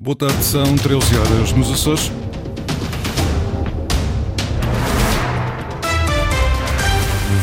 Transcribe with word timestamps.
Boa 0.00 0.16
tarde, 0.16 0.42
são 0.42 0.64
13 0.76 1.16
horas 1.16 1.52
nos 1.52 1.70
Açores. 1.70 2.10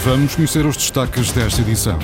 Vamos 0.04 0.36
conhecer 0.36 0.66
os 0.66 0.76
destaques 0.76 1.32
desta 1.32 1.62
edição. 1.62 1.98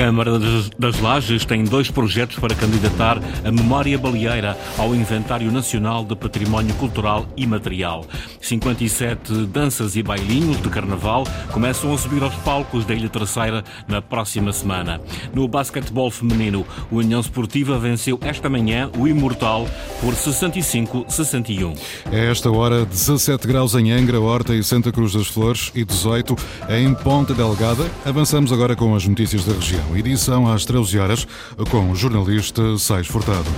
Câmara 0.00 0.38
das 0.78 0.98
Lajes 0.98 1.44
tem 1.44 1.62
dois 1.62 1.90
projetos 1.90 2.38
para 2.38 2.54
candidatar 2.54 3.20
a 3.44 3.52
memória 3.52 3.98
baleeira 3.98 4.56
ao 4.78 4.94
Inventário 4.94 5.52
Nacional 5.52 6.06
de 6.06 6.16
Património 6.16 6.74
Cultural 6.76 7.26
e 7.36 7.46
Material. 7.46 8.06
57 8.40 9.30
danças 9.44 9.96
e 9.96 10.02
bailinhos 10.02 10.58
de 10.62 10.70
carnaval 10.70 11.26
começam 11.52 11.92
a 11.92 11.98
subir 11.98 12.22
aos 12.22 12.34
palcos 12.36 12.86
da 12.86 12.94
Ilha 12.94 13.10
Terceira 13.10 13.62
na 13.86 14.00
próxima 14.00 14.54
semana. 14.54 15.02
No 15.34 15.46
basquetebol 15.46 16.10
feminino, 16.10 16.66
o 16.90 16.96
União 16.96 17.20
Esportiva 17.20 17.78
venceu 17.78 18.18
esta 18.22 18.48
manhã 18.48 18.90
o 18.96 19.06
Imortal 19.06 19.68
por 20.00 20.14
65-61. 20.14 21.76
É 22.10 22.30
esta 22.30 22.50
hora 22.50 22.86
17 22.86 23.46
graus 23.46 23.74
em 23.74 23.92
Angra, 23.92 24.18
Horta 24.18 24.54
e 24.54 24.64
Santa 24.64 24.90
Cruz 24.90 25.12
das 25.12 25.26
Flores 25.26 25.70
e 25.74 25.84
18 25.84 26.34
em 26.70 26.94
Ponta 26.94 27.34
Delgada. 27.34 27.84
Avançamos 28.02 28.50
agora 28.50 28.74
com 28.74 28.94
as 28.94 29.06
notícias 29.06 29.44
da 29.44 29.52
região. 29.52 29.89
Edição 29.96 30.50
às 30.50 30.64
13 30.64 30.98
horas 30.98 31.26
com 31.70 31.90
o 31.90 31.94
jornalista 31.94 32.76
Sais 32.78 33.06
Furtado. 33.06 33.50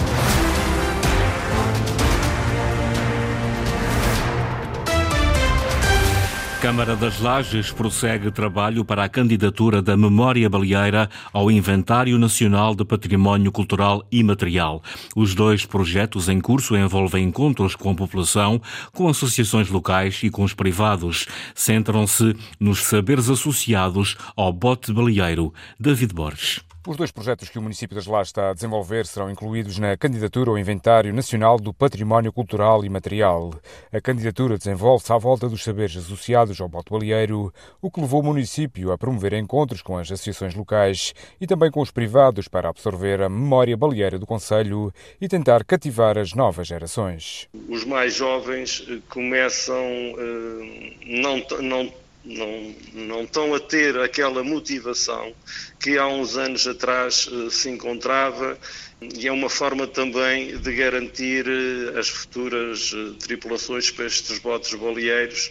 Câmara 6.62 6.94
das 6.94 7.18
Lajes 7.18 7.72
prossegue 7.72 8.30
trabalho 8.30 8.84
para 8.84 9.02
a 9.02 9.08
candidatura 9.08 9.82
da 9.82 9.96
Memória 9.96 10.48
Baleeira 10.48 11.10
ao 11.32 11.50
Inventário 11.50 12.16
Nacional 12.16 12.72
de 12.72 12.84
Património 12.84 13.50
Cultural 13.50 14.06
e 14.12 14.22
Material. 14.22 14.80
Os 15.16 15.34
dois 15.34 15.66
projetos 15.66 16.28
em 16.28 16.40
curso 16.40 16.76
envolvem 16.76 17.24
encontros 17.24 17.74
com 17.74 17.90
a 17.90 17.94
população, 17.96 18.62
com 18.92 19.08
associações 19.08 19.68
locais 19.70 20.20
e 20.22 20.30
com 20.30 20.44
os 20.44 20.54
privados. 20.54 21.26
Centram-se 21.52 22.36
nos 22.60 22.84
saberes 22.84 23.28
associados 23.28 24.16
ao 24.36 24.52
bote 24.52 24.92
baleeiro. 24.92 25.52
David 25.80 26.14
Borges. 26.14 26.71
Os 26.84 26.96
dois 26.96 27.12
projetos 27.12 27.48
que 27.48 27.60
o 27.60 27.62
município 27.62 27.94
das 27.94 28.08
Lajes 28.08 28.30
está 28.30 28.50
a 28.50 28.54
desenvolver 28.54 29.06
serão 29.06 29.30
incluídos 29.30 29.78
na 29.78 29.96
candidatura 29.96 30.50
ao 30.50 30.58
Inventário 30.58 31.14
Nacional 31.14 31.56
do 31.56 31.72
Património 31.72 32.32
Cultural 32.32 32.84
e 32.84 32.88
Material. 32.88 33.54
A 33.92 34.00
candidatura 34.00 34.58
desenvolve-se 34.58 35.12
à 35.12 35.16
volta 35.16 35.48
dos 35.48 35.62
saberes 35.62 35.96
associados 35.96 36.60
ao 36.60 36.68
baleeiro, 36.68 37.54
o 37.80 37.88
que 37.88 38.00
levou 38.00 38.20
o 38.20 38.24
município 38.24 38.90
a 38.90 38.98
promover 38.98 39.32
encontros 39.34 39.80
com 39.80 39.96
as 39.96 40.10
associações 40.10 40.56
locais 40.56 41.14
e 41.40 41.46
também 41.46 41.70
com 41.70 41.80
os 41.80 41.92
privados 41.92 42.48
para 42.48 42.68
absorver 42.68 43.22
a 43.22 43.28
memória 43.28 43.76
baleeira 43.76 44.18
do 44.18 44.26
Conselho 44.26 44.92
e 45.20 45.28
tentar 45.28 45.64
cativar 45.64 46.18
as 46.18 46.34
novas 46.34 46.66
gerações. 46.66 47.48
Os 47.68 47.84
mais 47.84 48.12
jovens 48.12 48.84
eh, 48.88 48.98
começam 49.08 49.76
uh, 49.76 50.62
não, 51.06 51.60
não 51.62 52.01
não, 52.24 52.74
não 52.92 53.22
estão 53.24 53.54
a 53.54 53.60
ter 53.60 53.98
aquela 53.98 54.44
motivação 54.44 55.34
que 55.80 55.98
há 55.98 56.06
uns 56.06 56.36
anos 56.36 56.66
atrás 56.66 57.26
uh, 57.26 57.50
se 57.50 57.68
encontrava 57.68 58.58
e 59.00 59.26
é 59.26 59.32
uma 59.32 59.50
forma 59.50 59.86
também 59.86 60.56
de 60.56 60.72
garantir 60.74 61.46
uh, 61.48 61.98
as 61.98 62.08
futuras 62.08 62.92
uh, 62.92 63.14
tripulações 63.14 63.90
para 63.90 64.06
estes 64.06 64.38
botes 64.38 64.72
baleeiros 64.74 65.50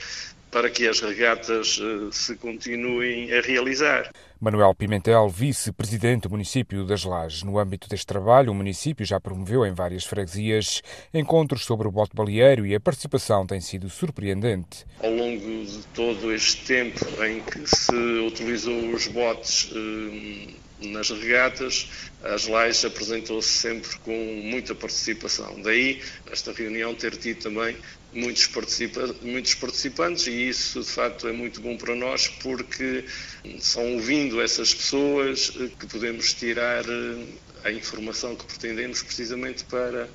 para 0.52 0.69
que 0.69 0.88
as 0.88 0.99
regatas 0.99 1.80
se 2.11 2.35
continuem 2.35 3.31
a 3.33 3.41
realizar. 3.41 4.11
Manuel 4.39 4.73
Pimentel, 4.73 5.30
vice-presidente 5.30 6.23
do 6.23 6.31
município 6.31 6.83
das 6.83 7.03
Lajes. 7.03 7.44
No 7.44 7.59
âmbito 7.59 7.88
deste 7.88 8.07
trabalho, 8.07 8.52
o 8.52 8.55
município 8.55 9.05
já 9.05 9.19
promoveu 9.19 9.66
em 9.66 9.72
várias 9.72 10.03
freguesias 10.03 10.81
encontros 11.13 11.63
sobre 11.63 11.88
o 11.88 11.91
bote 11.91 12.16
baleeiro 12.16 12.66
e 12.66 12.73
a 12.73 12.79
participação 12.79 13.45
tem 13.45 13.61
sido 13.61 13.88
surpreendente. 13.88 14.83
Ao 14.99 15.11
longo 15.11 15.66
de 15.66 15.85
todo 15.94 16.33
este 16.33 16.66
tempo 16.66 17.05
em 17.23 17.39
que 17.41 17.67
se 17.67 17.95
utilizou 18.27 18.89
os 18.94 19.07
botes 19.07 19.72
eh, 19.75 20.53
nas 20.81 21.09
regatas, 21.09 21.88
as 22.24 22.47
Lajes 22.47 22.86
apresentou-se 22.86 23.50
sempre 23.50 23.97
com 24.00 24.42
muita 24.44 24.74
participação. 24.75 25.62
Daí 25.62 26.02
esta 26.31 26.52
reunião 26.52 26.94
ter 26.96 27.16
tido 27.18 27.42
também 27.42 27.78
muitos, 28.14 28.47
participa 28.47 29.14
muitos 29.22 29.56
participantes 29.56 30.28
e 30.28 30.50
isso 30.50 30.81
de 30.81 30.90
facto 30.90 31.28
é 31.28 31.31
muito 31.31 31.62
bom 31.62 31.78
para 31.78 31.96
nós 31.96 32.28
porque 32.28 33.06
são 33.59 33.94
ouvindo 33.94 34.41
essas 34.41 34.74
pessoas 34.74 35.53
eh, 35.59 35.70
que 35.80 35.88
podemos 35.88 36.34
tirar 36.34 36.84
eh, 36.84 37.25
a 37.64 37.72
informação 37.72 38.36
que 38.36 38.46
pretendemos 38.46 39.02
precisamente 39.02 39.64
para 39.66 40.09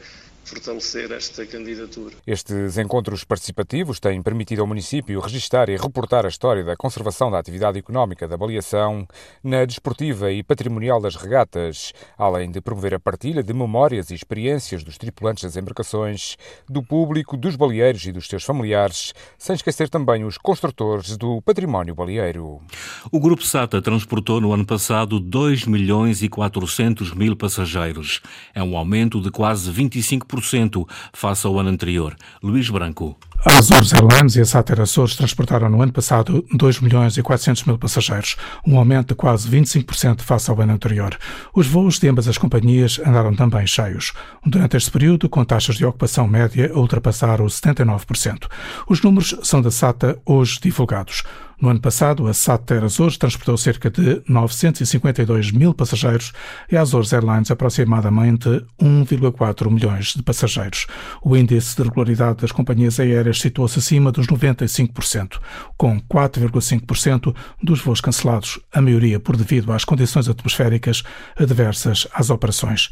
fortalecer 0.47 1.11
esta 1.11 1.45
candidatura. 1.45 2.15
Estes 2.25 2.79
encontros 2.79 3.25
participativos 3.25 3.99
têm 3.99 4.23
permitido 4.23 4.61
ao 4.61 4.67
município 4.67 5.21
registar 5.21 5.69
e 5.69 5.77
reportar 5.77 6.25
a 6.25 6.29
história 6.29 6.63
da 6.63 6.77
conservação 6.77 7.31
da 7.31 7.39
atividade 7.39 7.79
económica 7.79 8.29
da 8.29 8.37
baleação 8.37 9.07
na 9.43 9.65
desportiva 9.65 10.31
e 10.31 10.45
patrimonial 10.45 11.01
das 11.01 11.17
regatas, 11.17 11.93
além 12.17 12.51
de 12.51 12.61
promover 12.61 12.95
a 12.95 13.01
partilha 13.01 13.43
de 13.43 13.53
memórias 13.53 14.11
e 14.11 14.15
experiências 14.15 14.85
dos 14.85 14.97
tripulantes 14.97 15.43
das 15.43 15.57
embarcações, 15.57 16.37
do 16.69 16.83
público, 16.83 17.37
dos 17.37 17.57
baleeiros 17.57 18.07
e 18.07 18.13
dos 18.13 18.29
seus 18.29 18.45
familiares, 18.45 19.13
sem 19.37 19.57
esquecer 19.57 19.89
também 19.89 20.25
os 20.25 20.39
construtores 20.39 21.17
do 21.17 21.43
património 21.43 21.95
baleeiro. 21.95 22.61
O 23.11 23.19
Grupo 23.19 23.43
SATA 23.43 23.83
transportou 23.83 24.41
no 24.41 24.53
ano 24.53 24.65
passado 24.65 25.19
2 25.19 25.65
milhões 25.67 26.23
e 26.23 26.29
400 26.29 27.13
mil 27.15 27.35
passageiros. 27.37 28.21
É 28.55 28.63
um 28.63 28.77
aumento 28.77 29.21
de 29.21 29.31
quase 29.31 29.73
25% 29.73 30.36
10% 30.41 30.87
face 31.13 31.47
ao 31.47 31.59
ano 31.59 31.71
anterior. 31.71 32.17
Luís 32.43 32.69
Branco. 32.71 33.17
Azores 33.45 33.93
Airlines 33.93 34.35
e 34.35 34.41
a 34.41 34.45
Sater 34.45 34.81
Açores 34.81 35.15
transportaram 35.15 35.69
no 35.69 35.81
ano 35.81 35.93
passado 35.93 36.45
2 36.53 36.81
milhões 36.81 37.17
e 37.17 37.23
400 37.23 37.65
mil 37.65 37.79
passageiros, 37.79 38.37
um 38.67 38.77
aumento 38.77 39.09
de 39.09 39.15
quase 39.15 39.49
25% 39.49 40.23
face 40.23 40.51
ao 40.51 40.61
ano 40.61 40.73
anterior. 40.73 41.17
Os 41.55 41.67
voos 41.67 41.99
de 41.99 42.09
ambas 42.09 42.27
as 42.27 42.39
companhias 42.39 42.99
andaram 42.99 43.35
também 43.35 43.67
cheios, 43.67 44.13
durante 44.45 44.77
este 44.77 44.91
período 44.91 45.29
com 45.29 45.45
taxas 45.45 45.77
de 45.77 45.85
ocupação 45.85 46.27
média 46.27 46.73
a 46.75 46.79
ultrapassar 46.79 47.41
os 47.41 47.61
79%. 47.61 48.49
Os 48.89 49.01
números 49.03 49.37
são 49.43 49.63
da 49.63 49.71
SATA 49.71 50.19
hoje 50.25 50.59
divulgados. 50.61 51.23
No 51.61 51.71
ano 51.71 51.81
passado, 51.81 52.27
a 52.29 52.35
SATER 52.35 52.85
Azores 52.85 53.17
transportou 53.17 53.57
cerca 53.57 53.91
de 53.91 54.23
952 54.29 55.53
mil 55.53 55.73
passageiros 55.73 56.33
e 56.71 56.77
a 56.77 56.83
Azores 56.83 57.15
Airlines 57.15 57.51
aproximadamente 57.51 58.49
1,4 58.81 59.71
milhões 59.71 60.13
de 60.15 60.23
passageiros. 60.23 60.87
O 61.25 61.35
índice 61.35 61.75
de 61.75 61.83
regularidade 61.83 62.43
das 62.43 62.53
companhias 62.53 63.01
aéreas 63.01 63.41
situou-se 63.41 63.79
acima 63.79 64.13
dos 64.13 64.27
95%, 64.27 65.39
com 65.79 65.99
4,5% 66.01 67.35
dos 67.63 67.81
voos 67.81 68.03
cancelados, 68.03 68.61
a 68.71 68.83
maioria 68.83 69.19
por 69.19 69.35
devido 69.35 69.73
às 69.73 69.85
condições 69.85 70.29
atmosféricas 70.29 71.03
adversas 71.39 72.07
às 72.13 72.29
operações. 72.29 72.91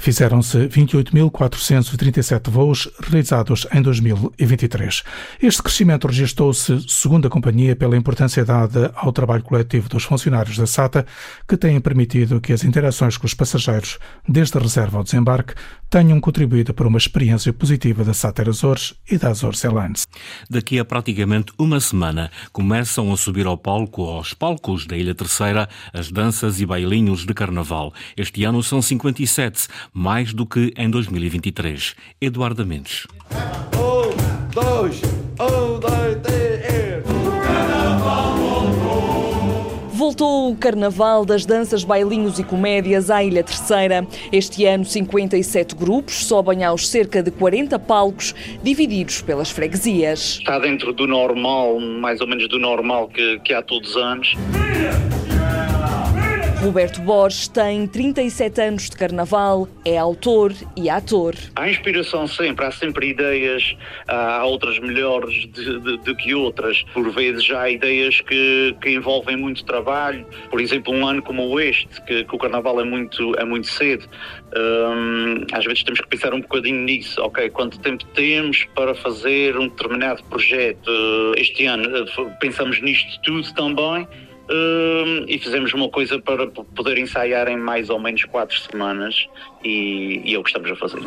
Fizeram-se 0.00 0.66
28.437 0.68 2.50
voos 2.50 2.88
realizados 3.00 3.66
em 3.70 3.82
2023. 3.82 5.02
Este 5.42 5.62
crescimento 5.62 6.06
registrou-se, 6.06 6.88
segundo 6.88 7.28
a 7.28 7.30
companhia, 7.30 7.76
pela 7.76 7.98
importância 7.98 8.42
dada 8.42 8.90
ao 8.96 9.12
trabalho 9.12 9.42
coletivo 9.42 9.90
dos 9.90 10.04
funcionários 10.04 10.56
da 10.56 10.66
SATA, 10.66 11.04
que 11.46 11.54
têm 11.54 11.78
permitido 11.82 12.40
que 12.40 12.54
as 12.54 12.64
interações 12.64 13.18
com 13.18 13.26
os 13.26 13.34
passageiros, 13.34 13.98
desde 14.26 14.56
a 14.56 14.60
reserva 14.62 14.96
ao 14.96 15.04
desembarque, 15.04 15.52
tenham 15.90 16.18
contribuído 16.18 16.72
para 16.72 16.88
uma 16.88 16.96
experiência 16.96 17.52
positiva 17.52 18.02
da 18.02 18.14
Sater 18.14 18.48
Azores 18.48 18.94
e 19.10 19.18
da 19.18 19.28
Azores 19.28 19.62
Airlines. 19.64 20.06
Daqui 20.48 20.78
a 20.78 20.84
praticamente 20.84 21.52
uma 21.58 21.78
semana 21.78 22.30
começam 22.52 23.12
a 23.12 23.16
subir 23.18 23.44
ao 23.44 23.58
palco, 23.58 24.04
aos 24.04 24.32
palcos 24.32 24.86
da 24.86 24.96
Ilha 24.96 25.14
Terceira, 25.14 25.68
as 25.92 26.10
danças 26.10 26.60
e 26.60 26.64
bailinhos 26.64 27.26
de 27.26 27.34
carnaval. 27.34 27.92
Este 28.16 28.44
ano 28.44 28.62
são 28.62 28.80
57, 28.80 29.68
mais 29.92 30.32
do 30.32 30.46
que 30.46 30.72
em 30.76 30.90
2023. 30.90 31.94
Eduardo 32.20 32.66
Mendes. 32.66 33.06
Um, 33.74 34.52
dois, 34.52 35.00
um, 35.40 35.78
dois, 35.80 36.20
três, 36.22 36.50
Voltou 40.00 40.50
o 40.50 40.56
Carnaval 40.56 41.26
das 41.26 41.44
Danças, 41.44 41.84
Bailinhos 41.84 42.38
e 42.38 42.42
Comédias 42.42 43.10
à 43.10 43.22
Ilha 43.22 43.44
Terceira. 43.44 44.06
Este 44.32 44.64
ano, 44.64 44.82
57 44.82 45.74
grupos 45.74 46.24
sobem 46.24 46.64
aos 46.64 46.88
cerca 46.88 47.22
de 47.22 47.30
40 47.30 47.78
palcos, 47.78 48.34
divididos 48.62 49.20
pelas 49.20 49.50
freguesias. 49.50 50.38
Está 50.38 50.58
dentro 50.58 50.94
do 50.94 51.06
normal, 51.06 51.78
mais 51.78 52.20
ou 52.20 52.26
menos 52.26 52.48
do 52.48 52.58
normal 52.58 53.08
que, 53.08 53.40
que 53.40 53.52
há 53.52 53.60
todos 53.60 53.90
os 53.90 53.96
anos. 53.98 54.34
Roberto 56.62 57.00
Borges 57.00 57.48
tem 57.48 57.86
37 57.86 58.60
anos 58.60 58.90
de 58.90 58.96
carnaval, 58.96 59.66
é 59.82 59.96
autor 59.96 60.52
e 60.76 60.90
ator. 60.90 61.34
Há 61.56 61.70
inspiração 61.70 62.26
sempre, 62.26 62.66
há 62.66 62.70
sempre 62.70 63.08
ideias, 63.08 63.74
há 64.06 64.44
outras 64.44 64.78
melhores 64.78 65.46
do 65.46 66.14
que 66.14 66.34
outras. 66.34 66.82
Por 66.92 67.10
vezes 67.12 67.50
há 67.50 67.70
ideias 67.70 68.20
que, 68.20 68.76
que, 68.82 68.90
envolvem 68.90 69.38
muito 69.38 69.64
trabalho. 69.64 70.26
Por 70.50 70.60
exemplo, 70.60 70.92
um 70.92 71.06
ano 71.06 71.22
como 71.22 71.58
este, 71.58 71.98
que, 72.02 72.24
que 72.24 72.34
o 72.34 72.38
carnaval 72.38 72.78
é 72.78 72.84
muito, 72.84 73.34
é 73.38 73.44
muito 73.44 73.66
cedo. 73.66 74.06
Hum, 74.54 75.46
às 75.52 75.64
vezes 75.64 75.82
temos 75.82 76.02
que 76.02 76.08
pensar 76.08 76.34
um 76.34 76.42
bocadinho 76.42 76.82
nisso. 76.82 77.22
Ok, 77.22 77.48
quanto 77.50 77.78
tempo 77.78 78.04
temos 78.14 78.64
para 78.74 78.94
fazer 78.94 79.56
um 79.56 79.66
determinado 79.66 80.22
projeto? 80.24 80.90
Este 81.38 81.64
ano 81.64 81.88
eh, 81.96 82.36
pensamos 82.38 82.82
nisto 82.82 83.18
tudo 83.22 83.50
também 83.54 84.06
Uh, 84.52 85.24
e 85.28 85.38
fizemos 85.38 85.72
uma 85.72 85.88
coisa 85.88 86.18
para 86.18 86.44
poder 86.48 86.98
ensaiar 86.98 87.46
em 87.46 87.56
mais 87.56 87.88
ou 87.88 88.00
menos 88.00 88.24
quatro 88.24 88.58
semanas 88.58 89.28
e, 89.62 90.22
e 90.24 90.34
é 90.34 90.38
o 90.38 90.42
que 90.42 90.48
estamos 90.48 90.68
a 90.72 90.76
fazer. 90.76 90.98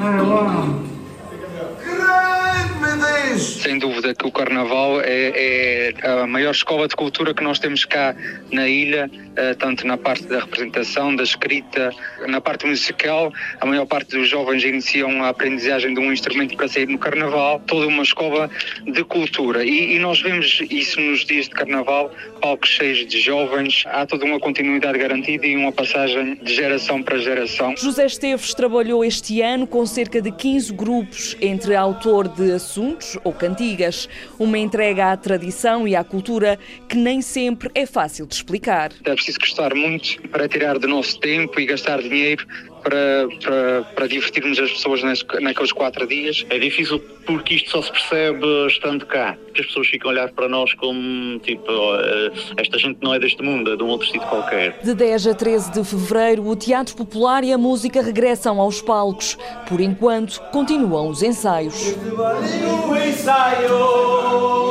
Sem 3.40 3.80
dúvida 3.80 4.13
que 4.13 4.28
o 4.28 4.31
Carnaval 4.31 5.01
é, 5.01 5.94
é, 5.95 6.07
a 6.07 6.28
maior 6.28 6.51
escola 6.51 6.88
de 6.88 6.95
cultura 6.95 7.34
que 7.34 7.44
nós 7.44 7.57
temos 7.57 7.86
cá 7.86 8.16
na 8.51 8.68
ilha, 8.68 9.10
eh, 9.36 9.56
tanto 9.56 9.88
na 9.88 9.98
parte 9.98 10.24
da 10.25 10.42
representação, 10.42 11.16
da 11.16 11.24
escrita, 11.24 11.92
na 12.28 12.40
parte 12.40 12.68
musical. 12.68 13.34
A 13.60 13.66
maior 13.66 13.86
parte 13.86 14.16
dos 14.16 14.30
jovens 14.30 14.63
iniciam 14.63 15.24
a 15.24 15.30
aprendizagem 15.30 15.94
de 15.94 16.00
um 16.00 16.12
instrumento 16.12 16.56
para 16.56 16.68
sair 16.68 16.88
no 16.88 17.00
Carnaval, 17.00 17.60
toda 17.66 17.88
uma 17.88 18.04
escola 18.04 18.50
de 18.86 19.04
cultura. 19.04 19.66
E, 19.66 19.96
e 19.96 20.00
nós 20.00 20.22
vemos 20.22 20.62
isso 20.69 21.01
nos 21.01 21.25
dias 21.25 21.48
de 21.48 21.56
Carnaval, 21.56 22.12
palcos 22.39 22.69
cheios 22.69 23.07
de 23.07 23.19
jovens, 23.19 23.84
há 23.88 24.06
toda 24.06 24.24
uma 24.25 24.39
continuidade 24.39 24.98
garantida 25.00 25.48
e 25.48 25.56
uma 25.56 25.72
passagem 25.72 26.36
de 26.36 26.54
geração 26.54 27.01
para 27.01 27.18
geração. 27.18 27.75
José 27.75 28.06
Esteves 28.06 28.54
trabalhou 28.54 29.04
este 29.04 29.42
ano 29.42 29.66
com 29.66 29.86
cerca 29.86 30.22
de 30.22 30.31
15 30.31 30.74
grupos, 30.74 31.36
entre 31.42 31.75
autor 31.75 32.28
de 32.28 32.51
assuntos 32.51 32.83
ou 33.24 33.34
cantigas, 33.34 34.10
uma 34.38 34.58
entrega 34.58 35.12
à 35.12 35.18
tradição 35.18 35.88
e 35.88 35.96
à 35.96 36.04
cultura 36.04 36.60
que 36.88 36.96
nem 36.96 37.22
sempre 37.22 37.70
é 37.74 37.86
fácil 37.86 38.26
de 38.26 38.36
explicar. 38.36 38.92
É 39.06 39.14
preciso 39.14 39.40
gostar 39.40 39.74
muito 39.74 40.22
para 40.30 40.48
tirar 40.48 40.78
do 40.78 40.88
nosso 40.88 41.20
tempo 41.20 41.60
e 41.60 41.66
gastar 41.66 42.02
dinheiro 42.02 42.46
para, 42.84 43.28
para, 43.42 43.84
para 43.96 44.08
divertirmos 44.08 44.60
as 44.60 44.72
pessoas 44.72 45.04
nas, 45.04 45.24
naqueles 45.42 45.72
quatro 45.72 46.06
dias. 46.06 46.46
É 46.50 46.60
difícil 46.60 47.00
porque 47.26 47.56
isto 47.56 47.72
só 47.72 47.82
se 47.82 47.92
percebe 47.92 48.46
estando 48.68 49.06
cá. 49.06 49.38
As 49.58 49.66
pessoas 49.66 49.88
ficam 49.88 50.12
a 50.12 50.14
olhar 50.14 50.32
para 50.32 50.50
nós 50.50 50.74
como 50.74 51.40
tipo, 51.40 51.72
esta 52.58 52.78
gente 52.78 53.00
não 53.02 53.14
é 53.14 53.20
deste 53.20 53.42
mundo, 53.42 53.72
é 53.72 53.76
de 53.76 53.84
um 53.84 53.88
outro 53.88 54.08
sítio 54.08 54.28
qualquer. 54.28 54.80
De 54.84 54.94
10 54.94 55.28
a 55.28 55.34
13 55.36 55.72
de 55.72 55.84
fevereiro, 55.84 56.48
o 56.48 56.56
Teatro 56.56 56.96
Popular 56.96 57.44
e 57.44 57.54
a 57.54 57.58
música 57.58 58.02
regressam 58.02 58.60
aos 58.60 58.82
palcos. 58.82 59.38
Por 59.68 59.80
enquanto, 59.80 60.42
continuam 60.52 61.10
os 61.10 61.22
ensaios. 61.22 61.76
Este 61.76 63.10
ensaio 63.10 64.62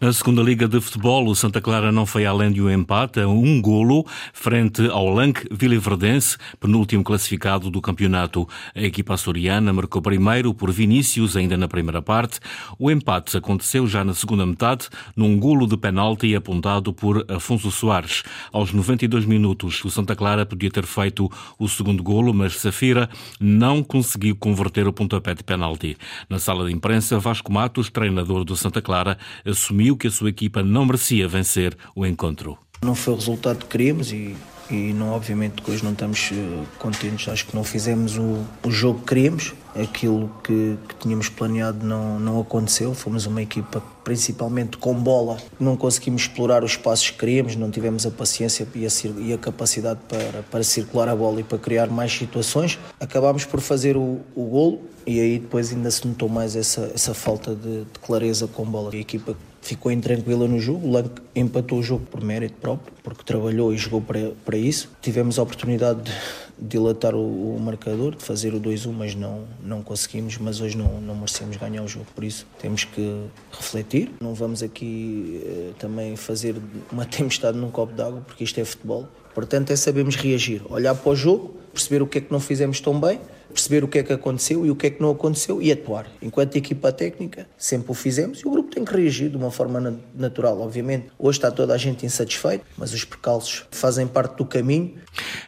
Na 0.00 0.12
segunda 0.12 0.42
Liga 0.42 0.66
de 0.66 0.80
Futebol, 0.80 1.28
o 1.28 1.36
Santa 1.36 1.60
Clara 1.60 1.92
não 1.92 2.04
foi 2.04 2.26
além 2.26 2.50
de 2.50 2.60
um 2.60 2.68
empate 2.68 3.20
a 3.20 3.28
um 3.28 3.62
golo 3.62 4.04
frente 4.32 4.88
ao 4.90 5.08
Lanque 5.08 5.46
Villeverdense, 5.50 6.36
penúltimo 6.58 7.04
classificado 7.04 7.70
do 7.70 7.80
campeonato. 7.80 8.48
A 8.74 8.82
equipa 8.82 9.14
açoriana 9.14 9.72
marcou 9.72 10.02
primeiro 10.02 10.52
por 10.52 10.72
Vinícius, 10.72 11.36
ainda 11.36 11.56
na 11.56 11.68
primeira 11.68 12.02
parte. 12.02 12.40
O 12.76 12.90
empate 12.90 13.36
aconteceu 13.36 13.86
já 13.86 14.04
na 14.04 14.14
segunda 14.14 14.44
metade, 14.44 14.88
num 15.16 15.38
golo 15.38 15.64
de 15.66 15.76
penalti 15.76 16.34
apontado 16.34 16.92
por 16.92 17.24
Afonso 17.30 17.70
Soares. 17.70 18.24
Aos 18.52 18.72
92 18.72 19.24
minutos, 19.24 19.84
o 19.84 19.90
Santa 19.90 20.16
Clara 20.16 20.44
podia 20.44 20.70
ter 20.70 20.86
feito 20.86 21.30
o 21.56 21.68
segundo 21.68 22.02
golo, 22.02 22.34
mas 22.34 22.58
Safira 22.58 23.08
não 23.38 23.82
conseguiu 23.82 24.34
converter 24.34 24.88
o 24.88 24.92
pontapé 24.92 25.34
de 25.34 25.44
penalti. 25.44 25.96
Na 26.28 26.40
sala 26.40 26.66
de 26.66 26.72
imprensa, 26.72 27.18
Vasco 27.20 27.52
Matos, 27.52 27.88
treinador 27.90 28.44
do 28.44 28.56
Santa 28.56 28.82
Clara, 28.82 29.16
assumiu 29.46 29.93
que 29.96 30.06
a 30.06 30.10
sua 30.10 30.30
equipa 30.30 30.62
não 30.62 30.84
merecia 30.84 31.28
vencer 31.28 31.76
o 31.94 32.06
encontro. 32.06 32.58
Não 32.82 32.94
foi 32.94 33.14
o 33.14 33.16
resultado 33.16 33.58
que 33.60 33.66
queríamos 33.66 34.12
e, 34.12 34.36
e 34.70 34.92
não, 34.92 35.10
obviamente 35.10 35.62
que 35.62 35.70
hoje 35.70 35.82
não 35.82 35.92
estamos 35.92 36.30
eh, 36.32 36.64
contentes. 36.78 37.28
Acho 37.28 37.46
que 37.46 37.54
não 37.54 37.64
fizemos 37.64 38.16
o, 38.18 38.44
o 38.62 38.70
jogo 38.70 39.00
que 39.00 39.06
queríamos, 39.06 39.54
aquilo 39.74 40.30
que, 40.42 40.76
que, 40.88 40.94
tínhamos 40.96 41.28
planeado 41.28 41.84
não, 41.84 42.18
não 42.18 42.40
aconteceu. 42.40 42.94
Fomos 42.94 43.26
uma 43.26 43.42
equipa 43.42 43.82
principalmente 44.02 44.76
com 44.76 44.94
bola, 44.94 45.38
não 45.58 45.76
conseguimos 45.76 46.22
explorar 46.22 46.62
os 46.62 46.72
espaços 46.72 47.10
que 47.10 47.18
queríamos, 47.18 47.56
não 47.56 47.70
tivemos 47.70 48.04
a 48.04 48.10
paciência 48.10 48.66
e 48.74 48.86
a, 48.86 49.20
e 49.20 49.32
a 49.32 49.38
capacidade 49.38 50.00
para, 50.08 50.42
para 50.42 50.62
circular 50.62 51.08
a 51.08 51.16
bola 51.16 51.40
e 51.40 51.42
para 51.42 51.58
criar 51.58 51.88
mais 51.88 52.12
situações. 52.12 52.78
Acabámos 53.00 53.44
por 53.44 53.60
fazer 53.60 53.96
o, 53.96 54.20
o 54.34 54.44
golo 54.44 54.80
e 55.06 55.20
aí 55.20 55.38
depois 55.38 55.72
ainda 55.72 55.90
se 55.90 56.06
notou 56.06 56.28
mais 56.28 56.56
essa, 56.56 56.90
essa 56.94 57.12
falta 57.12 57.54
de, 57.54 57.84
de 57.84 57.98
clareza 58.02 58.46
com 58.46 58.64
bola. 58.64 58.90
A 58.92 58.96
equipa 58.96 59.36
ficou 59.64 59.90
intranquila 59.90 60.46
no 60.46 60.60
jogo. 60.60 60.86
O 60.86 60.92
Lank 60.92 61.10
empatou 61.34 61.78
o 61.78 61.82
jogo 61.82 62.06
por 62.06 62.22
mérito 62.22 62.54
próprio, 62.60 62.92
porque 63.02 63.24
trabalhou 63.24 63.72
e 63.72 63.78
jogou 63.78 64.00
para, 64.00 64.32
para 64.44 64.56
isso. 64.56 64.90
Tivemos 65.00 65.38
a 65.38 65.42
oportunidade 65.42 66.02
de 66.02 66.68
dilatar 66.68 67.14
o, 67.14 67.56
o 67.56 67.60
marcador, 67.60 68.14
de 68.14 68.22
fazer 68.22 68.54
o 68.54 68.60
2-1, 68.60 68.92
mas 68.92 69.14
não, 69.14 69.44
não 69.62 69.82
conseguimos. 69.82 70.36
Mas 70.38 70.60
hoje 70.60 70.76
não, 70.76 71.00
não 71.00 71.14
merecemos 71.14 71.56
ganhar 71.56 71.82
o 71.82 71.88
jogo, 71.88 72.06
por 72.14 72.22
isso 72.22 72.46
temos 72.60 72.84
que 72.84 73.24
refletir. 73.50 74.12
Não 74.20 74.34
vamos 74.34 74.62
aqui 74.62 75.40
eh, 75.44 75.70
também 75.78 76.14
fazer 76.14 76.56
uma 76.92 77.04
tempestade 77.06 77.56
num 77.56 77.70
copo 77.70 77.94
d'água, 77.94 78.20
porque 78.20 78.44
isto 78.44 78.60
é 78.60 78.64
futebol. 78.64 79.08
Portanto, 79.34 79.70
é 79.70 79.76
sabermos 79.76 80.16
reagir, 80.16 80.62
olhar 80.70 80.94
para 80.94 81.10
o 81.10 81.16
jogo, 81.16 81.56
perceber 81.72 82.02
o 82.02 82.06
que 82.06 82.18
é 82.18 82.20
que 82.20 82.32
não 82.32 82.40
fizemos 82.40 82.80
tão 82.80 82.98
bem 83.00 83.18
perceber 83.54 83.84
o 83.84 83.88
que 83.88 83.98
é 83.98 84.02
que 84.02 84.12
aconteceu 84.12 84.66
e 84.66 84.70
o 84.70 84.76
que 84.76 84.88
é 84.88 84.90
que 84.90 85.00
não 85.00 85.10
aconteceu 85.10 85.62
e 85.62 85.70
atuar. 85.70 86.06
Enquanto 86.20 86.56
equipa 86.56 86.92
técnica, 86.92 87.46
sempre 87.56 87.92
o 87.92 87.94
fizemos 87.94 88.40
e 88.40 88.48
o 88.48 88.50
grupo 88.50 88.70
tem 88.74 88.84
que 88.84 88.92
reagir 88.92 89.30
de 89.30 89.36
uma 89.36 89.50
forma 89.50 90.00
natural, 90.12 90.60
obviamente. 90.60 91.06
Hoje 91.18 91.38
está 91.38 91.50
toda 91.50 91.72
a 91.72 91.78
gente 91.78 92.04
insatisfeita, 92.04 92.64
mas 92.76 92.92
os 92.92 93.04
percalços 93.04 93.64
fazem 93.70 94.06
parte 94.06 94.36
do 94.36 94.44
caminho. 94.44 94.96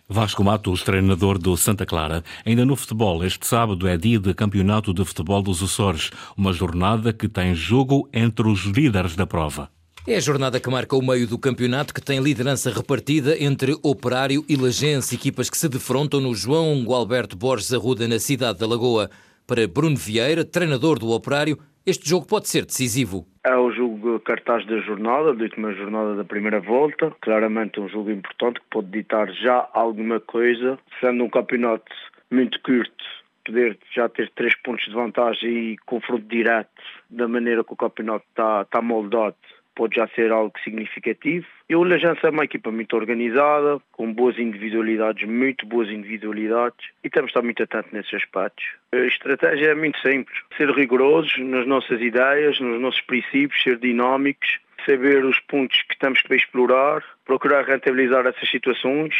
Vasco 0.09 0.44
Matos, 0.44 0.83
treinador 0.83 1.37
do 1.37 1.56
Santa 1.56 1.85
Clara. 1.85 2.23
Ainda 2.44 2.65
no 2.65 2.77
futebol, 2.77 3.25
este 3.25 3.47
sábado 3.47 3.88
é 3.88 3.97
dia 3.97 4.21
de 4.21 4.33
Campeonato 4.33 4.94
de 4.94 5.05
Futebol 5.05 5.43
dos 5.43 5.62
Açores, 5.62 6.11
uma 6.37 6.53
jornada 6.53 7.12
que 7.12 7.29
tem 7.29 7.55
jogo 7.55 8.09
entre 8.12 8.47
os 8.49 8.65
líderes 8.65 9.17
da 9.17 9.27
prova. 9.27 9.75
É 10.08 10.14
a 10.14 10.20
jornada 10.20 10.61
que 10.61 10.70
marca 10.70 10.94
o 10.94 11.03
meio 11.03 11.26
do 11.26 11.37
campeonato, 11.37 11.93
que 11.93 12.00
tem 12.00 12.23
liderança 12.23 12.70
repartida 12.70 13.35
entre 13.43 13.73
Operário 13.82 14.44
e 14.49 14.55
Lagense, 14.55 15.17
equipas 15.17 15.50
que 15.50 15.58
se 15.58 15.69
defrontam 15.69 16.20
no 16.20 16.32
João 16.32 16.85
Gualberto 16.85 17.37
Borges 17.37 17.75
Arruda, 17.75 18.06
na 18.06 18.20
cidade 18.20 18.61
da 18.61 18.69
Lagoa. 18.69 19.11
Para 19.49 19.67
Bruno 19.67 19.97
Vieira, 19.97 20.44
treinador 20.44 21.00
do 21.00 21.11
Operário, 21.11 21.58
este 21.85 22.08
jogo 22.08 22.25
pode 22.25 22.49
ser 22.49 22.64
decisivo. 22.64 23.26
É 23.43 23.56
o 23.56 23.73
jogo 23.73 24.20
cartaz 24.20 24.64
da 24.67 24.79
jornada, 24.79 25.35
da 25.35 25.43
última 25.43 25.75
jornada 25.75 26.14
da 26.14 26.25
primeira 26.25 26.61
volta. 26.61 27.12
Claramente 27.20 27.81
um 27.81 27.88
jogo 27.88 28.12
importante 28.12 28.61
que 28.61 28.67
pode 28.70 28.87
ditar 28.87 29.29
já 29.32 29.69
alguma 29.73 30.20
coisa, 30.20 30.79
sendo 31.00 31.25
um 31.25 31.28
campeonato 31.28 31.92
muito 32.30 32.61
curto 32.62 32.95
poder 33.45 33.78
já 33.95 34.09
ter 34.09 34.30
três 34.35 34.54
pontos 34.62 34.85
de 34.87 34.92
vantagem 34.92 35.73
e 35.73 35.76
confronto 35.87 36.26
direto 36.26 36.71
da 37.09 37.28
maneira 37.28 37.62
que 37.62 37.73
o 37.73 37.76
campeonato 37.76 38.25
está, 38.28 38.62
está 38.62 38.83
moldado 38.83 39.37
pode 39.76 39.97
já 39.97 40.09
ser 40.09 40.33
algo 40.33 40.52
significativo. 40.64 41.47
E 41.68 41.76
o 41.76 41.85
Lajança 41.85 42.26
é 42.26 42.30
uma 42.30 42.45
equipa 42.45 42.73
muito 42.73 42.97
organizada, 42.97 43.78
com 43.92 44.12
boas 44.12 44.38
individualidades, 44.38 45.28
muito 45.28 45.66
boas 45.66 45.88
individualidades, 45.88 46.88
e 47.04 47.11
temos 47.11 47.30
estar 47.30 47.42
muito 47.42 47.62
atentos 47.62 47.92
nesses 47.92 48.14
aspectos. 48.14 48.64
A 48.92 48.97
estratégia 48.99 49.66
é 49.66 49.75
muito 49.75 50.00
simples, 50.00 50.37
ser 50.56 50.71
rigorosos 50.71 51.38
nas 51.38 51.66
nossas 51.66 52.00
ideias, 52.00 52.59
nos 52.59 52.80
nossos 52.80 53.02
princípios, 53.02 53.62
ser 53.62 53.78
dinâmicos, 53.78 54.59
saber 54.85 55.25
os 55.25 55.38
pontos 55.40 55.83
que 55.83 55.99
temos 55.99 56.23
que 56.23 56.35
explorar, 56.35 57.04
procurar 57.25 57.64
rentabilizar 57.64 58.26
essas 58.26 58.49
situações 58.49 59.14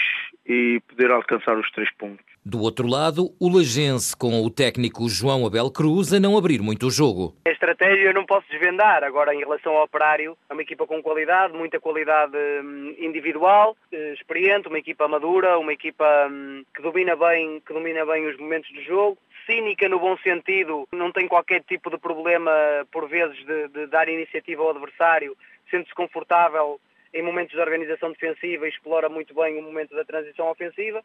e 0.47 0.81
poder 0.89 1.11
alcançar 1.11 1.57
os 1.59 1.71
três 1.73 1.91
pontos. 1.93 2.36
Do 2.49 2.63
outro 2.63 2.87
lado, 2.87 3.35
o 3.41 3.49
Lagense, 3.49 4.17
com 4.17 4.41
o 4.41 4.49
técnico 4.49 5.09
João 5.09 5.45
Abel 5.45 5.69
Cruz, 5.69 6.13
a 6.13 6.21
não 6.21 6.39
abrir 6.39 6.63
muito 6.63 6.87
o 6.87 6.91
jogo. 6.93 7.35
A 7.45 7.51
estratégia 7.51 8.11
eu 8.11 8.15
não 8.15 8.25
posso 8.25 8.49
desvendar. 8.49 9.03
Agora, 9.03 9.35
em 9.35 9.41
relação 9.41 9.77
ao 9.77 9.83
operário, 9.83 10.39
é 10.49 10.53
uma 10.53 10.63
equipa 10.63 10.87
com 10.87 11.03
qualidade, 11.03 11.53
muita 11.55 11.81
qualidade 11.81 12.37
hum, 12.37 12.95
individual, 13.01 13.77
eh, 13.91 14.13
experiente, 14.13 14.69
uma 14.69 14.79
equipa 14.79 15.09
madura, 15.09 15.59
uma 15.59 15.73
equipa 15.73 16.07
hum, 16.31 16.63
que 16.73 16.83
domina 16.83 17.17
bem, 17.17 17.61
que 17.67 17.75
domina 17.75 18.07
bem 18.07 18.29
os 18.29 18.39
momentos 18.39 18.73
do 18.73 18.83
jogo 18.83 19.19
cínica 19.45 19.89
no 19.89 19.99
bom 19.99 20.17
sentido, 20.19 20.87
não 20.93 21.11
tem 21.11 21.27
qualquer 21.27 21.65
tipo 21.65 21.91
de 21.91 21.99
problema, 21.99 22.53
por 22.93 23.09
vezes, 23.09 23.45
de, 23.45 23.69
de 23.69 23.87
dar 23.89 24.09
iniciativa 24.09 24.63
ao 24.63 24.71
adversário, 24.71 25.37
sente-se 25.69 25.95
confortável 25.95 26.81
em 27.13 27.23
momentos 27.23 27.55
de 27.55 27.61
organização 27.61 28.13
defensiva 28.13 28.67
e 28.67 28.71
explora 28.71 29.09
muito 29.09 29.35
bem 29.35 29.59
o 29.59 29.63
momento 29.63 29.97
da 29.97 30.05
transição 30.05 30.49
ofensiva 30.49 31.03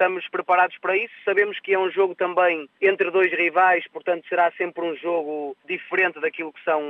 estamos 0.00 0.26
preparados 0.28 0.76
para 0.78 0.96
isso. 0.96 1.12
Sabemos 1.26 1.60
que 1.60 1.74
é 1.74 1.78
um 1.78 1.90
jogo 1.90 2.14
também 2.14 2.66
entre 2.80 3.10
dois 3.10 3.30
rivais, 3.30 3.84
portanto 3.92 4.24
será 4.28 4.50
sempre 4.52 4.82
um 4.82 4.96
jogo 4.96 5.54
diferente 5.68 6.18
daquilo 6.18 6.52
que 6.52 6.64
são 6.64 6.80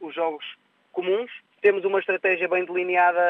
os 0.00 0.14
jogos 0.14 0.44
comuns. 0.92 1.30
Temos 1.60 1.84
uma 1.84 1.98
estratégia 1.98 2.48
bem 2.48 2.64
delineada 2.64 3.20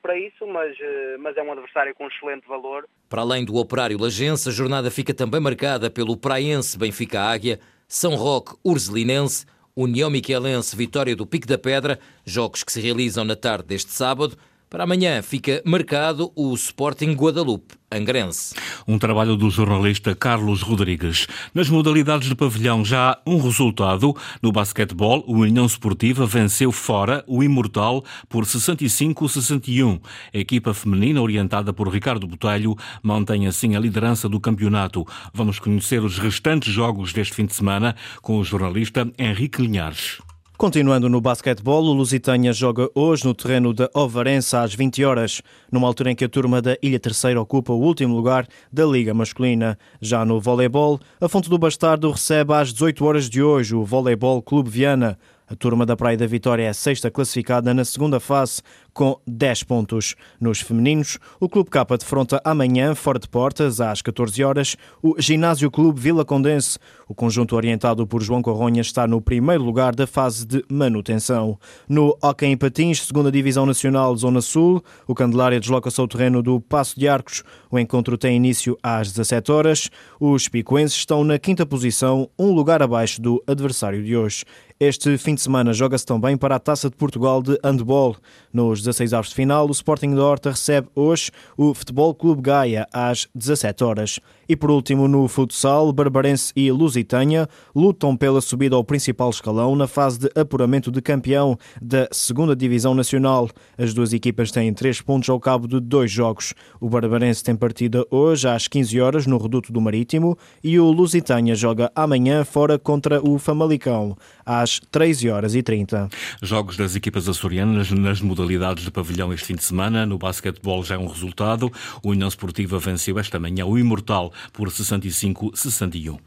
para 0.00 0.16
isso, 0.16 0.46
mas, 0.46 0.74
eh, 0.80 1.16
mas 1.18 1.36
é 1.36 1.42
um 1.42 1.52
adversário 1.52 1.94
com 1.94 2.06
excelente 2.06 2.46
valor. 2.46 2.88
Para 3.08 3.22
além 3.22 3.44
do 3.44 3.56
operário 3.56 4.00
Lagense, 4.00 4.48
a 4.48 4.52
jornada 4.52 4.90
fica 4.90 5.12
também 5.12 5.40
marcada 5.40 5.90
pelo 5.90 6.16
Praense 6.16 6.78
Benfica 6.78 7.20
Águia, 7.20 7.58
São 7.88 8.14
Roque 8.14 8.54
Urzelinense, 8.64 9.44
União 9.76 10.08
Miquelense 10.08 10.76
Vitória 10.76 11.16
do 11.16 11.26
Pico 11.26 11.46
da 11.46 11.58
Pedra, 11.58 11.98
jogos 12.24 12.62
que 12.62 12.72
se 12.72 12.80
realizam 12.80 13.24
na 13.24 13.36
tarde 13.36 13.64
deste 13.64 13.90
sábado. 13.90 14.36
Para 14.70 14.84
amanhã 14.84 15.20
fica 15.20 15.60
marcado 15.66 16.30
o 16.36 16.54
Sporting 16.54 17.10
Guadalupe 17.14 17.74
Angrense. 17.90 18.54
Um 18.86 19.00
trabalho 19.00 19.34
do 19.34 19.50
jornalista 19.50 20.14
Carlos 20.14 20.62
Rodrigues. 20.62 21.26
Nas 21.52 21.68
modalidades 21.68 22.28
de 22.28 22.36
pavilhão 22.36 22.84
já 22.84 23.10
há 23.10 23.20
um 23.26 23.40
resultado. 23.40 24.14
No 24.40 24.52
basquetebol, 24.52 25.24
o 25.26 25.38
União 25.38 25.66
Esportiva 25.66 26.24
venceu 26.24 26.70
fora 26.70 27.24
o 27.26 27.42
Imortal 27.42 28.04
por 28.28 28.44
65-61. 28.44 30.00
A 30.32 30.38
equipa 30.38 30.72
feminina, 30.72 31.20
orientada 31.20 31.72
por 31.72 31.88
Ricardo 31.88 32.28
Botelho, 32.28 32.76
mantém 33.02 33.48
assim 33.48 33.74
a 33.74 33.80
liderança 33.80 34.28
do 34.28 34.38
campeonato. 34.38 35.04
Vamos 35.34 35.58
conhecer 35.58 36.00
os 36.04 36.16
restantes 36.16 36.72
jogos 36.72 37.12
deste 37.12 37.34
fim 37.34 37.44
de 37.44 37.54
semana 37.56 37.96
com 38.22 38.38
o 38.38 38.44
jornalista 38.44 39.10
Henrique 39.18 39.60
Linhares. 39.60 40.20
Continuando 40.60 41.08
no 41.08 41.22
basquetebol, 41.22 41.84
o 41.84 41.94
Lusitânia 41.94 42.52
joga 42.52 42.90
hoje 42.94 43.24
no 43.24 43.32
terreno 43.32 43.72
da 43.72 43.88
Ovarense 43.94 44.54
às 44.54 44.74
20 44.74 45.02
horas, 45.06 45.40
numa 45.72 45.86
altura 45.86 46.10
em 46.10 46.14
que 46.14 46.22
a 46.22 46.28
turma 46.28 46.60
da 46.60 46.76
Ilha 46.82 47.00
Terceira 47.00 47.40
ocupa 47.40 47.72
o 47.72 47.80
último 47.80 48.14
lugar 48.14 48.46
da 48.70 48.84
Liga 48.84 49.14
Masculina. 49.14 49.78
Já 50.02 50.22
no 50.22 50.38
voleibol, 50.38 51.00
a 51.18 51.30
Fonte 51.30 51.48
do 51.48 51.56
Bastardo 51.56 52.10
recebe 52.10 52.52
às 52.52 52.74
18 52.74 53.02
horas 53.06 53.30
de 53.30 53.42
hoje 53.42 53.74
o 53.74 53.86
Voleibol 53.86 54.42
Clube 54.42 54.68
Viana. 54.68 55.18
A 55.48 55.56
turma 55.56 55.86
da 55.86 55.96
Praia 55.96 56.18
da 56.18 56.26
Vitória 56.26 56.64
é 56.64 56.68
a 56.68 56.74
sexta 56.74 57.10
classificada 57.10 57.72
na 57.72 57.82
segunda 57.82 58.20
fase, 58.20 58.60
com 58.92 59.18
10 59.26 59.64
pontos. 59.64 60.14
Nos 60.40 60.60
femininos, 60.60 61.18
o 61.38 61.48
Clube 61.48 61.70
K 61.70 61.84
defronta 61.98 62.40
amanhã, 62.44 62.94
fora 62.94 63.18
de 63.18 63.28
portas, 63.28 63.80
às 63.80 64.02
14 64.02 64.42
horas, 64.44 64.76
o 65.02 65.14
Ginásio 65.18 65.70
Clube 65.70 66.00
Vila 66.00 66.24
Condense. 66.24 66.78
O 67.08 67.14
conjunto 67.14 67.56
orientado 67.56 68.06
por 68.06 68.22
João 68.22 68.42
Corronha 68.42 68.80
está 68.80 69.06
no 69.06 69.20
primeiro 69.20 69.62
lugar 69.62 69.94
da 69.94 70.06
fase 70.06 70.46
de 70.46 70.64
manutenção. 70.70 71.58
No 71.88 72.16
Hockey 72.22 72.46
em 72.46 72.56
Patins, 72.56 73.06
segunda 73.06 73.32
Divisão 73.32 73.66
Nacional 73.66 74.16
Zona 74.16 74.40
Sul, 74.40 74.82
o 75.06 75.14
Candelária 75.14 75.58
desloca-se 75.58 76.00
ao 76.00 76.08
terreno 76.08 76.42
do 76.42 76.60
Passo 76.60 76.98
de 76.98 77.08
Arcos. 77.08 77.42
O 77.70 77.78
encontro 77.78 78.16
tem 78.16 78.36
início 78.36 78.76
às 78.82 79.08
17 79.08 79.50
horas. 79.50 79.90
Os 80.18 80.48
picuenses 80.48 80.96
estão 80.96 81.24
na 81.24 81.38
quinta 81.38 81.66
posição, 81.66 82.28
um 82.38 82.52
lugar 82.52 82.82
abaixo 82.82 83.20
do 83.20 83.42
adversário 83.46 84.02
de 84.02 84.16
hoje. 84.16 84.44
Este 84.82 85.18
fim 85.18 85.34
de 85.34 85.42
semana 85.42 85.74
joga-se 85.74 86.06
também 86.06 86.38
para 86.38 86.56
a 86.56 86.58
Taça 86.58 86.88
de 86.88 86.96
Portugal 86.96 87.42
de 87.42 87.58
Handball. 87.62 88.16
Nos 88.50 88.82
16 88.90 89.14
avos 89.14 89.28
de 89.28 89.34
final, 89.36 89.68
o 89.68 89.70
Sporting 89.70 90.14
da 90.14 90.24
Horta 90.24 90.50
recebe 90.50 90.88
hoje 90.94 91.30
o 91.56 91.72
Futebol 91.72 92.12
Clube 92.12 92.42
Gaia 92.42 92.86
às 92.92 93.28
17 93.34 93.84
horas. 93.84 94.20
E 94.48 94.56
por 94.56 94.68
último, 94.68 95.06
no 95.06 95.28
futsal, 95.28 95.92
Barbarense 95.92 96.52
e 96.56 96.72
Lusitânia 96.72 97.48
lutam 97.72 98.16
pela 98.16 98.40
subida 98.40 98.74
ao 98.74 98.82
principal 98.82 99.30
escalão 99.30 99.76
na 99.76 99.86
fase 99.86 100.18
de 100.18 100.30
apuramento 100.34 100.90
de 100.90 101.00
campeão 101.00 101.56
da 101.80 102.08
segunda 102.10 102.56
Divisão 102.56 102.92
Nacional. 102.92 103.48
As 103.78 103.94
duas 103.94 104.12
equipas 104.12 104.50
têm 104.50 104.74
três 104.74 105.00
pontos 105.00 105.30
ao 105.30 105.38
cabo 105.38 105.68
de 105.68 105.78
dois 105.78 106.10
jogos. 106.10 106.52
O 106.80 106.88
Barbarense 106.88 107.44
tem 107.44 107.54
partida 107.54 108.04
hoje 108.10 108.48
às 108.48 108.66
15 108.66 109.00
horas 109.00 109.24
no 109.24 109.38
Reduto 109.38 109.72
do 109.72 109.80
Marítimo 109.80 110.36
e 110.64 110.80
o 110.80 110.90
Lusitânia 110.90 111.54
joga 111.54 111.92
amanhã 111.94 112.44
fora 112.44 112.76
contra 112.76 113.22
o 113.22 113.38
Famalicão 113.38 114.16
às 114.44 114.80
13 114.90 115.30
horas 115.30 115.54
e 115.54 115.62
30. 115.62 116.08
Jogos 116.42 116.76
das 116.76 116.96
equipas 116.96 117.28
açorianas 117.28 117.92
nas 117.92 118.20
modalidades 118.20 118.69
de 118.74 118.90
pavilhão 118.90 119.32
este 119.32 119.46
fim 119.46 119.54
de 119.54 119.64
semana. 119.64 120.06
No 120.06 120.18
basquetebol 120.18 120.82
já 120.84 120.94
é 120.94 120.98
um 120.98 121.06
resultado. 121.06 121.70
O 122.02 122.10
União 122.10 122.28
Esportiva 122.28 122.78
venceu 122.78 123.18
esta 123.18 123.38
manhã 123.38 123.64
o 123.66 123.78
Imortal 123.78 124.32
por 124.52 124.68
65-61. 124.68 126.18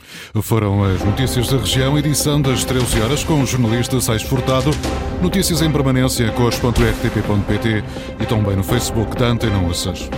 Foram 0.41 0.83
as 0.83 1.03
notícias 1.03 1.47
da 1.49 1.57
região, 1.57 1.97
edição 1.97 2.41
das 2.41 2.63
13 2.63 3.01
horas 3.01 3.23
com 3.23 3.41
o 3.41 3.45
jornalista 3.45 3.99
Sais 3.99 4.23
Furtado. 4.23 4.71
Notícias 5.21 5.61
em 5.61 5.71
permanência, 5.71 6.31
cores.rtp.pt 6.31 7.83
e 8.19 8.25
também 8.25 8.55
no 8.55 8.63
Facebook 8.63 9.15
da 9.15 9.27
Antena 9.27 9.63
Açores. 9.69 10.09